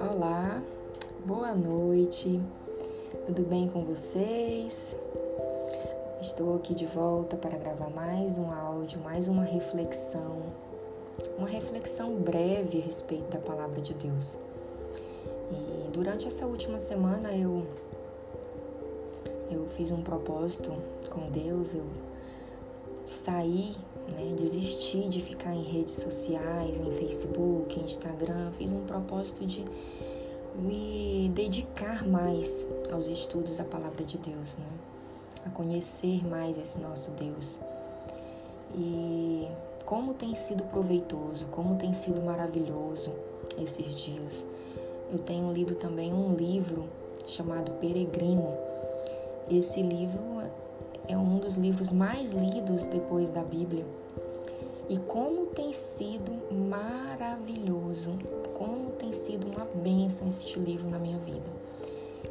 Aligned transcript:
Olá, 0.00 0.60
boa 1.24 1.54
noite, 1.54 2.40
tudo 3.26 3.42
bem 3.42 3.68
com 3.68 3.84
vocês? 3.84 4.96
Estou 6.20 6.56
aqui 6.56 6.74
de 6.74 6.84
volta 6.84 7.36
para 7.36 7.56
gravar 7.56 7.90
mais 7.90 8.36
um 8.36 8.50
áudio, 8.50 8.98
mais 9.04 9.28
uma 9.28 9.44
reflexão, 9.44 10.42
uma 11.38 11.46
reflexão 11.46 12.16
breve 12.16 12.80
a 12.80 12.84
respeito 12.84 13.30
da 13.30 13.38
palavra 13.38 13.80
de 13.80 13.94
Deus. 13.94 14.36
E 15.52 15.90
durante 15.92 16.26
essa 16.26 16.44
última 16.44 16.80
semana 16.80 17.36
eu 17.36 17.64
eu 19.48 19.66
fiz 19.68 19.92
um 19.92 20.02
propósito 20.02 20.72
com 21.08 21.30
Deus, 21.30 21.74
eu 21.74 21.84
saí, 23.06 23.74
né, 24.08 24.34
desisti 24.36 25.08
de 25.08 25.22
ficar 25.22 25.54
em 25.54 25.62
redes 25.62 25.94
sociais, 25.94 26.78
em 26.78 26.90
Facebook, 26.92 27.78
Instagram, 27.80 28.50
fiz 28.52 28.72
um 28.72 28.84
propósito 28.84 29.46
de 29.46 29.64
me 30.56 31.30
dedicar 31.34 32.06
mais 32.06 32.66
aos 32.92 33.06
estudos 33.06 33.58
da 33.58 33.64
palavra 33.64 34.04
de 34.04 34.18
Deus, 34.18 34.56
né? 34.56 34.66
A 35.44 35.50
conhecer 35.50 36.26
mais 36.26 36.56
esse 36.56 36.78
nosso 36.78 37.10
Deus. 37.12 37.60
E 38.76 39.48
como 39.84 40.14
tem 40.14 40.34
sido 40.34 40.64
proveitoso, 40.64 41.46
como 41.48 41.76
tem 41.76 41.92
sido 41.92 42.22
maravilhoso 42.22 43.12
esses 43.58 43.94
dias. 43.96 44.46
Eu 45.12 45.18
tenho 45.18 45.52
lido 45.52 45.74
também 45.74 46.12
um 46.12 46.34
livro 46.34 46.88
chamado 47.26 47.72
Peregrino. 47.72 48.56
Esse 49.50 49.82
livro 49.82 50.33
é 51.08 51.16
um 51.16 51.38
dos 51.38 51.56
livros 51.56 51.90
mais 51.90 52.30
lidos 52.30 52.86
depois 52.86 53.30
da 53.30 53.42
Bíblia. 53.42 53.84
E 54.88 54.98
como 54.98 55.46
tem 55.46 55.72
sido 55.72 56.32
maravilhoso, 56.68 58.12
como 58.54 58.90
tem 58.90 59.12
sido 59.12 59.46
uma 59.46 59.64
bênção 59.64 60.28
este 60.28 60.58
livro 60.58 60.88
na 60.88 60.98
minha 60.98 61.18
vida. 61.18 61.64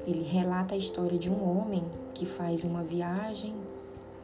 Ele 0.06 0.24
relata 0.24 0.76
a 0.76 0.78
história 0.78 1.18
de 1.18 1.30
um 1.30 1.44
homem 1.44 1.84
que 2.14 2.26
faz 2.26 2.64
uma 2.64 2.84
viagem, 2.84 3.54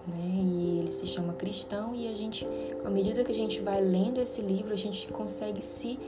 né? 0.07 0.43
E 0.43 0.79
ele 0.79 0.89
se 0.89 1.05
chama 1.07 1.33
cristão 1.33 1.95
e 1.95 2.07
a 2.07 2.15
gente, 2.15 2.47
à 2.83 2.89
medida 2.89 3.23
que 3.23 3.31
a 3.31 3.35
gente 3.35 3.61
vai 3.61 3.81
lendo 3.81 4.19
esse 4.19 4.41
livro, 4.41 4.73
a 4.73 4.77
gente 4.77 5.07
consegue 5.11 5.61
se 5.63 5.99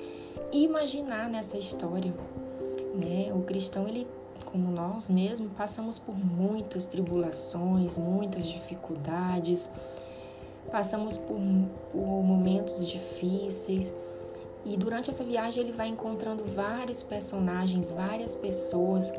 imaginar 0.51 1.29
nessa 1.29 1.57
história, 1.57 2.13
né? 2.95 3.31
O 3.33 3.41
cristão 3.41 3.87
ele 3.87 4.07
como 4.45 4.71
nós 4.71 5.09
mesmos, 5.09 5.51
passamos 5.53 5.99
por 5.99 6.15
muitas 6.15 6.85
tribulações, 6.85 7.97
muitas 7.97 8.47
dificuldades, 8.47 9.69
passamos 10.71 11.17
por, 11.17 11.37
por 11.91 12.23
momentos 12.23 12.85
difíceis. 12.85 13.93
E 14.63 14.77
durante 14.77 15.09
essa 15.09 15.23
viagem 15.23 15.63
ele 15.63 15.73
vai 15.73 15.87
encontrando 15.87 16.43
vários 16.55 17.01
personagens, 17.01 17.89
várias 17.89 18.35
pessoas. 18.35 19.11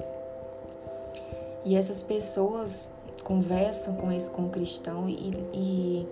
E 1.64 1.76
essas 1.76 2.02
pessoas 2.02 2.90
conversam 3.24 3.94
com 3.94 4.10
esse 4.10 4.30
com 4.30 4.46
o 4.46 4.50
cristão 4.50 5.08
e, 5.08 5.32
e, 5.52 6.08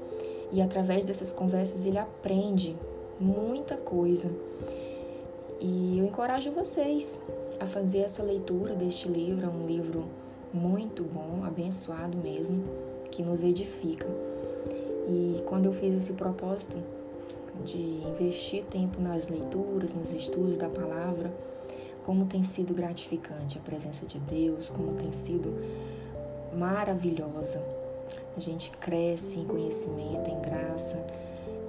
e 0.53 0.63
através 0.63 1.05
dessas 1.05 1.33
conversas 1.33 1.85
ele 1.85 1.99
aprende 1.99 2.77
muita 3.19 3.77
coisa. 3.77 4.31
E 5.61 5.99
eu 5.99 6.07
encorajo 6.07 6.51
vocês 6.53 7.21
a 7.61 7.67
fazer 7.67 7.99
essa 7.99 8.23
leitura 8.23 8.75
deste 8.75 9.07
livro. 9.07 9.47
É 9.47 9.49
um 9.49 9.67
livro 9.67 10.09
muito 10.53 11.05
bom, 11.05 11.45
abençoado 11.45 12.17
mesmo, 12.17 12.65
que 13.11 13.23
nos 13.23 13.43
edifica. 13.43 14.09
E 15.07 15.43
quando 15.47 15.67
eu 15.67 15.73
fiz 15.73 15.95
esse 15.95 16.15
propósito 16.15 16.77
de 17.65 17.79
investir 17.79 18.65
tempo 18.65 19.01
nas 19.01 19.29
leituras, 19.29 19.93
nos 19.93 20.13
estudos 20.13 20.57
da 20.57 20.69
palavra, 20.69 21.31
como 22.05 22.25
tem 22.25 22.43
sido 22.43 22.73
gratificante 22.73 23.59
a 23.59 23.61
presença 23.61 24.07
de 24.07 24.19
Deus, 24.19 24.71
como 24.71 24.95
tem 24.95 25.13
sido 25.13 25.55
maravilhosa. 26.57 27.63
A 28.37 28.41
gente 28.41 28.71
cresce 28.73 29.39
em 29.39 29.45
conhecimento, 29.45 30.31
em 30.31 30.41
graça 30.41 30.97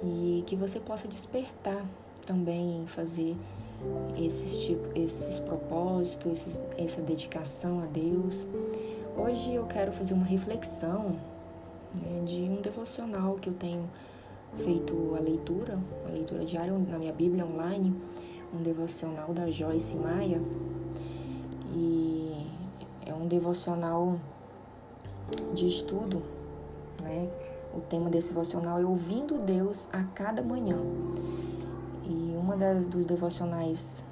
e 0.02 0.42
que 0.46 0.56
você 0.56 0.80
possa 0.80 1.06
despertar 1.06 1.84
também 2.26 2.82
em 2.82 2.86
fazer 2.86 3.36
esses, 4.16 4.64
tipo, 4.64 4.88
esses 4.98 5.40
propósitos, 5.40 6.32
esses, 6.32 6.64
essa 6.76 7.00
dedicação 7.00 7.80
a 7.80 7.86
Deus. 7.86 8.46
Hoje 9.16 9.54
eu 9.54 9.64
quero 9.66 9.92
fazer 9.92 10.14
uma 10.14 10.24
reflexão 10.24 11.16
né, 11.94 12.22
de 12.24 12.42
um 12.42 12.60
devocional 12.60 13.34
que 13.34 13.48
eu 13.48 13.54
tenho 13.54 13.88
feito 14.58 15.14
a 15.16 15.20
leitura, 15.20 15.78
a 16.06 16.10
leitura 16.10 16.44
diária 16.44 16.72
na 16.72 16.98
minha 16.98 17.12
Bíblia 17.12 17.44
online, 17.44 17.94
um 18.54 18.62
devocional 18.62 19.32
da 19.32 19.50
Joyce 19.50 19.96
Maia. 19.96 20.40
E 21.74 22.46
é 23.06 23.14
um 23.14 23.26
devocional 23.26 24.18
de 25.54 25.66
estudo, 25.66 26.22
né? 27.00 27.30
O 27.74 27.80
tema 27.80 28.10
desse 28.10 28.28
devocional 28.28 28.78
é 28.78 28.84
ouvindo 28.84 29.38
Deus 29.38 29.88
a 29.92 30.02
cada 30.02 30.42
manhã. 30.42 30.76
Uma 32.52 32.58
das 32.58 32.84
dos 32.84 33.06
devocionais 33.06 34.04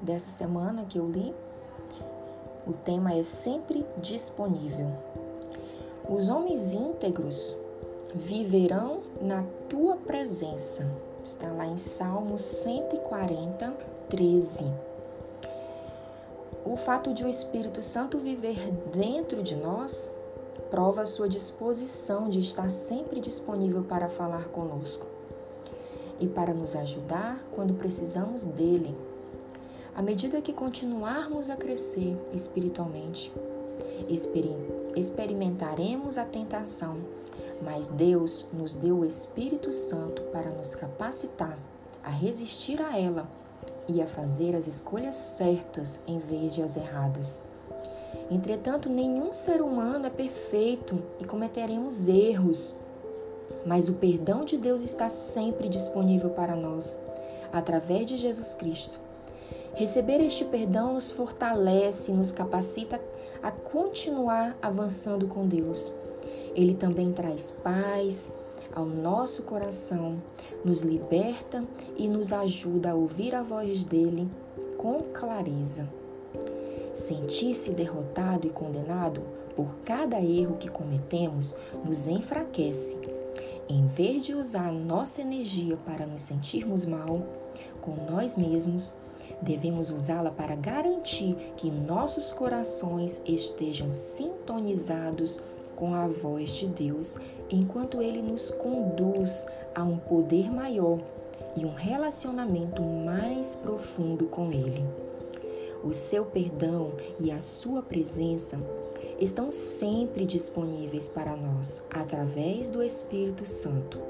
dessa 0.00 0.30
semana 0.30 0.84
que 0.84 0.96
eu 0.96 1.10
li, 1.10 1.34
o 2.64 2.72
tema 2.72 3.12
é 3.12 3.22
sempre 3.24 3.84
disponível. 4.00 4.92
Os 6.08 6.28
homens 6.28 6.72
íntegros 6.72 7.56
viverão 8.14 9.00
na 9.20 9.42
tua 9.68 9.96
presença. 9.96 10.86
Está 11.20 11.50
lá 11.50 11.66
em 11.66 11.76
Salmo 11.76 12.38
140, 12.38 13.76
13. 14.08 14.72
O 16.64 16.76
fato 16.76 17.12
de 17.12 17.24
o 17.24 17.28
Espírito 17.28 17.82
Santo 17.82 18.20
viver 18.20 18.70
dentro 18.92 19.42
de 19.42 19.56
nós 19.56 20.12
prova 20.70 21.02
a 21.02 21.06
sua 21.06 21.28
disposição 21.28 22.28
de 22.28 22.38
estar 22.38 22.70
sempre 22.70 23.20
disponível 23.20 23.82
para 23.82 24.08
falar 24.08 24.44
conosco 24.50 25.17
e 26.20 26.26
para 26.26 26.52
nos 26.52 26.74
ajudar 26.76 27.42
quando 27.54 27.74
precisamos 27.74 28.44
dele. 28.44 28.96
À 29.94 30.02
medida 30.02 30.40
que 30.40 30.52
continuarmos 30.52 31.50
a 31.50 31.56
crescer 31.56 32.16
espiritualmente, 32.32 33.32
experimentaremos 34.94 36.18
a 36.18 36.24
tentação, 36.24 36.98
mas 37.62 37.88
Deus 37.88 38.46
nos 38.52 38.74
deu 38.74 38.98
o 38.98 39.04
Espírito 39.04 39.72
Santo 39.72 40.22
para 40.32 40.50
nos 40.50 40.74
capacitar 40.74 41.58
a 42.04 42.10
resistir 42.10 42.80
a 42.80 42.98
ela 42.98 43.28
e 43.86 44.00
a 44.00 44.06
fazer 44.06 44.54
as 44.54 44.66
escolhas 44.66 45.16
certas 45.16 46.00
em 46.06 46.18
vez 46.18 46.54
de 46.54 46.62
as 46.62 46.76
erradas. 46.76 47.40
Entretanto, 48.30 48.88
nenhum 48.88 49.32
ser 49.32 49.60
humano 49.60 50.06
é 50.06 50.10
perfeito 50.10 51.02
e 51.18 51.24
cometeremos 51.24 52.08
erros 52.08 52.74
mas 53.64 53.88
o 53.88 53.94
perdão 53.94 54.44
de 54.44 54.56
Deus 54.56 54.82
está 54.82 55.08
sempre 55.08 55.68
disponível 55.68 56.30
para 56.30 56.56
nós, 56.56 56.98
através 57.52 58.06
de 58.06 58.16
Jesus 58.16 58.54
Cristo. 58.54 59.00
Receber 59.74 60.20
este 60.20 60.44
perdão 60.44 60.94
nos 60.94 61.10
fortalece, 61.10 62.10
nos 62.12 62.32
capacita 62.32 63.00
a 63.42 63.50
continuar 63.50 64.56
avançando 64.60 65.26
com 65.28 65.46
Deus. 65.46 65.92
Ele 66.54 66.74
também 66.74 67.12
traz 67.12 67.50
paz 67.50 68.32
ao 68.74 68.84
nosso 68.84 69.42
coração, 69.42 70.20
nos 70.64 70.80
liberta 70.80 71.64
e 71.96 72.08
nos 72.08 72.32
ajuda 72.32 72.90
a 72.90 72.94
ouvir 72.94 73.34
a 73.34 73.42
voz 73.42 73.84
dele 73.84 74.28
com 74.76 74.98
clareza. 75.12 75.88
Sentir-se 76.92 77.70
derrotado 77.70 78.46
e 78.46 78.50
condenado 78.50 79.22
por 79.54 79.68
cada 79.84 80.20
erro 80.20 80.56
que 80.56 80.68
cometemos 80.68 81.54
nos 81.84 82.06
enfraquece 82.06 82.98
em 83.68 83.86
vez 83.86 84.24
de 84.24 84.34
usar 84.34 84.72
nossa 84.72 85.20
energia 85.20 85.76
para 85.84 86.06
nos 86.06 86.22
sentirmos 86.22 86.84
mal 86.84 87.26
com 87.80 87.94
nós 88.10 88.36
mesmos, 88.36 88.94
devemos 89.42 89.90
usá-la 89.90 90.30
para 90.30 90.54
garantir 90.56 91.34
que 91.56 91.70
nossos 91.70 92.32
corações 92.32 93.20
estejam 93.26 93.92
sintonizados 93.92 95.38
com 95.76 95.94
a 95.94 96.06
voz 96.08 96.50
de 96.50 96.68
Deus, 96.68 97.18
enquanto 97.50 98.02
Ele 98.02 98.22
nos 98.22 98.50
conduz 98.50 99.46
a 99.74 99.84
um 99.84 99.98
poder 99.98 100.50
maior 100.50 100.98
e 101.56 101.64
um 101.64 101.72
relacionamento 101.72 102.82
mais 102.82 103.54
profundo 103.54 104.26
com 104.26 104.50
Ele. 104.50 104.84
O 105.84 105.92
seu 105.92 106.24
perdão 106.24 106.92
e 107.20 107.30
a 107.30 107.38
sua 107.38 107.82
presença 107.82 108.58
estão 109.18 109.50
sempre 109.50 110.24
disponíveis 110.24 111.08
para 111.08 111.36
nós 111.36 111.82
através 111.90 112.70
do 112.70 112.82
Espírito 112.82 113.44
Santo. 113.44 114.00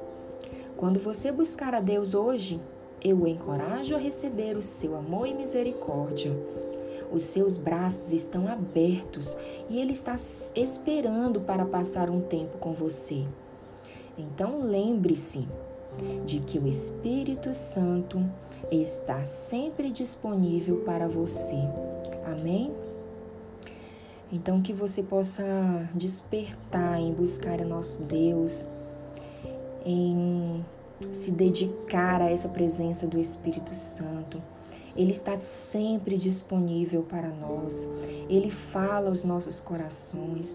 Quando 0.76 1.00
você 1.00 1.32
buscar 1.32 1.74
a 1.74 1.80
Deus 1.80 2.14
hoje, 2.14 2.60
eu 3.02 3.22
o 3.22 3.26
encorajo 3.26 3.94
a 3.94 3.98
receber 3.98 4.56
o 4.56 4.62
seu 4.62 4.96
amor 4.96 5.26
e 5.26 5.34
misericórdia. 5.34 6.32
Os 7.10 7.22
seus 7.22 7.56
braços 7.56 8.12
estão 8.12 8.46
abertos 8.46 9.36
e 9.68 9.80
ele 9.80 9.92
está 9.92 10.14
esperando 10.54 11.40
para 11.40 11.64
passar 11.64 12.10
um 12.10 12.20
tempo 12.20 12.58
com 12.58 12.72
você. 12.72 13.24
Então 14.16 14.62
lembre-se 14.62 15.48
de 16.26 16.40
que 16.40 16.58
o 16.58 16.66
Espírito 16.66 17.54
Santo 17.54 18.18
está 18.70 19.24
sempre 19.24 19.90
disponível 19.90 20.82
para 20.84 21.08
você. 21.08 21.56
Amém? 22.26 22.72
Então 24.30 24.60
que 24.60 24.72
você 24.72 25.02
possa 25.02 25.44
despertar 25.94 27.00
em 27.00 27.12
buscar 27.12 27.60
o 27.60 27.68
nosso 27.68 28.02
Deus, 28.02 28.66
em 29.84 30.64
se 31.12 31.30
dedicar 31.30 32.20
a 32.20 32.30
essa 32.30 32.48
presença 32.48 33.06
do 33.06 33.18
Espírito 33.18 33.74
Santo. 33.74 34.42
Ele 34.96 35.12
está 35.12 35.38
sempre 35.38 36.18
disponível 36.18 37.02
para 37.02 37.28
nós. 37.28 37.88
Ele 38.28 38.50
fala 38.50 39.08
aos 39.08 39.22
nossos 39.22 39.60
corações. 39.60 40.54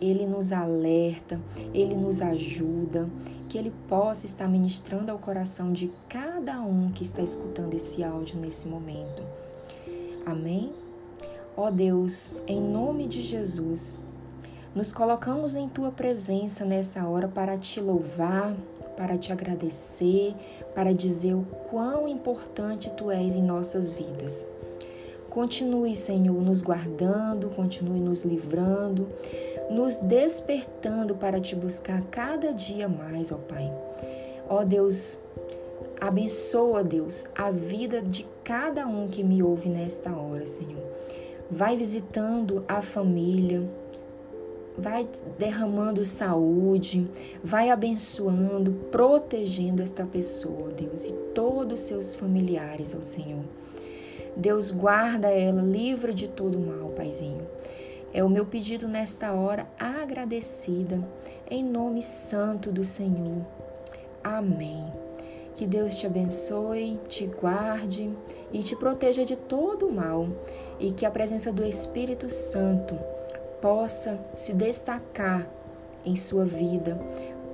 Ele 0.00 0.26
nos 0.26 0.50
alerta, 0.50 1.40
ele 1.72 1.94
nos 1.94 2.20
ajuda, 2.20 3.08
que 3.48 3.56
ele 3.56 3.72
possa 3.88 4.26
estar 4.26 4.48
ministrando 4.48 5.12
ao 5.12 5.18
coração 5.18 5.72
de 5.72 5.90
cada 6.08 6.60
um 6.60 6.88
que 6.88 7.04
está 7.04 7.22
escutando 7.22 7.74
esse 7.74 8.02
áudio 8.02 8.38
nesse 8.40 8.66
momento. 8.66 9.22
Amém? 10.26 10.72
Ó 11.56 11.70
Deus, 11.70 12.34
em 12.48 12.60
nome 12.60 13.06
de 13.06 13.22
Jesus, 13.22 13.96
nos 14.74 14.92
colocamos 14.92 15.54
em 15.54 15.68
tua 15.68 15.92
presença 15.92 16.64
nessa 16.64 17.06
hora 17.06 17.28
para 17.28 17.56
te 17.56 17.80
louvar, 17.80 18.56
para 18.96 19.16
te 19.16 19.30
agradecer, 19.30 20.34
para 20.74 20.92
dizer 20.92 21.34
o 21.34 21.46
quão 21.70 22.08
importante 22.08 22.92
tu 22.94 23.08
és 23.08 23.36
em 23.36 23.42
nossas 23.42 23.94
vidas. 23.94 24.44
Continue, 25.30 25.94
Senhor, 25.94 26.42
nos 26.42 26.60
guardando, 26.60 27.48
continue 27.50 28.00
nos 28.00 28.24
livrando, 28.24 29.08
nos 29.70 30.00
despertando 30.00 31.14
para 31.14 31.40
te 31.40 31.54
buscar 31.54 32.02
cada 32.10 32.52
dia 32.52 32.88
mais, 32.88 33.30
ó 33.30 33.36
Pai. 33.36 33.72
Ó 34.48 34.64
Deus, 34.64 35.20
abençoa, 36.00 36.82
Deus, 36.82 37.26
a 37.32 37.52
vida 37.52 38.02
de 38.02 38.26
cada 38.42 38.88
um 38.88 39.06
que 39.06 39.22
me 39.22 39.40
ouve 39.40 39.68
nesta 39.68 40.10
hora, 40.10 40.48
Senhor. 40.48 40.82
Vai 41.54 41.76
visitando 41.76 42.64
a 42.66 42.82
família, 42.82 43.62
vai 44.76 45.06
derramando 45.38 46.04
saúde, 46.04 47.08
vai 47.44 47.70
abençoando, 47.70 48.72
protegendo 48.90 49.80
esta 49.80 50.04
pessoa, 50.04 50.72
Deus, 50.72 51.04
e 51.04 51.12
todos 51.32 51.78
os 51.78 51.86
seus 51.86 52.12
familiares, 52.12 52.92
ó 52.98 53.02
Senhor. 53.02 53.44
Deus 54.36 54.72
guarda 54.72 55.28
ela, 55.28 55.62
livra 55.62 56.12
de 56.12 56.28
todo 56.28 56.58
mal, 56.58 56.88
Paizinho. 56.90 57.46
É 58.12 58.24
o 58.24 58.28
meu 58.28 58.44
pedido 58.44 58.88
nesta 58.88 59.32
hora, 59.32 59.64
agradecida, 59.78 61.00
em 61.48 61.62
nome 61.62 62.02
santo 62.02 62.72
do 62.72 62.82
Senhor. 62.82 63.46
Amém. 64.24 64.92
Que 65.54 65.66
Deus 65.66 65.94
te 65.94 66.06
abençoe, 66.06 66.98
te 67.08 67.26
guarde 67.26 68.12
e 68.52 68.60
te 68.62 68.74
proteja 68.74 69.24
de 69.24 69.36
todo 69.36 69.86
o 69.86 69.92
mal, 69.92 70.26
e 70.80 70.90
que 70.90 71.06
a 71.06 71.10
presença 71.10 71.52
do 71.52 71.64
Espírito 71.64 72.28
Santo 72.28 72.98
possa 73.60 74.18
se 74.34 74.52
destacar 74.52 75.48
em 76.04 76.16
sua 76.16 76.44
vida. 76.44 77.00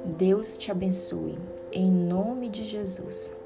Deus 0.04 0.56
te 0.56 0.70
abençoe. 0.70 1.38
Em 1.70 1.90
nome 1.90 2.48
de 2.48 2.64
Jesus. 2.64 3.36